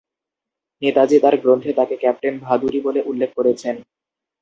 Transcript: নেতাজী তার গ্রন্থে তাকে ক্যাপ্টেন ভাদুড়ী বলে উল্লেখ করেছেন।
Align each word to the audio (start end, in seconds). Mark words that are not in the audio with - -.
নেতাজী 0.81 1.17
তার 1.19 1.35
গ্রন্থে 1.37 1.71
তাকে 1.73 1.95
ক্যাপ্টেন 1.97 2.35
ভাদুড়ী 2.39 2.79
বলে 2.81 2.99
উল্লেখ 3.05 3.29
করেছেন। 3.37 3.75